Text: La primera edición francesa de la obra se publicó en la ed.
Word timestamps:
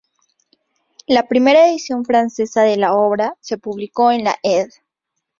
La 1.05 1.27
primera 1.27 1.67
edición 1.67 2.05
francesa 2.05 2.63
de 2.63 2.75
la 2.75 2.95
obra 2.95 3.37
se 3.39 3.59
publicó 3.59 4.09
en 4.11 4.23
la 4.23 4.35
ed. 4.41 4.67